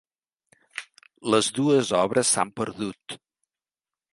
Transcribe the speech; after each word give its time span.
Les 1.35 1.49
dues 1.59 1.91
obres 1.99 2.33
s'han 2.37 2.53
perdut. 2.61 3.17